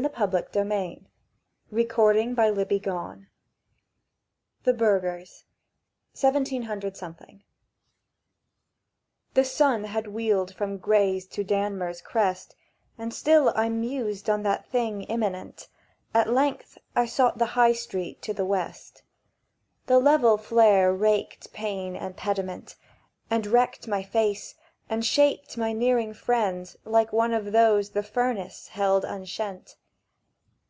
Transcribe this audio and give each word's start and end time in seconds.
[Picture: 0.00 0.28
Sketch 0.30 0.56
of 0.56 0.66
man 0.66 1.06
in 1.70 1.90
old 1.98 2.56
street] 2.56 3.28
THE 4.64 4.72
BURGHERS 4.72 5.44
(17–) 6.14 7.44
THE 9.34 9.44
sun 9.44 9.84
had 9.84 10.06
wheeled 10.06 10.54
from 10.54 10.78
Grey's 10.78 11.26
to 11.26 11.44
Dammer's 11.44 12.00
Crest, 12.00 12.56
And 12.96 13.12
still 13.12 13.52
I 13.54 13.68
mused 13.68 14.30
on 14.30 14.42
that 14.42 14.64
Thing 14.64 15.02
imminent: 15.02 15.68
At 16.14 16.30
length 16.32 16.78
I 16.96 17.04
sought 17.04 17.36
the 17.36 17.44
High 17.52 17.74
street 17.74 18.22
to 18.22 18.32
the 18.32 18.46
West. 18.46 19.02
The 19.84 19.98
level 19.98 20.38
flare 20.38 20.94
raked 20.94 21.52
pane 21.52 21.94
and 21.94 22.16
pediment 22.16 22.74
And 23.30 23.44
my 23.52 23.52
wrecked 23.52 23.84
face, 24.10 24.54
and 24.88 25.04
shaped 25.04 25.58
my 25.58 25.74
nearing 25.74 26.14
friend 26.14 26.74
Like 26.86 27.12
one 27.12 27.34
of 27.34 27.52
those 27.52 27.90
the 27.90 28.02
Furnace 28.02 28.68
held 28.68 29.04
unshent. 29.04 29.76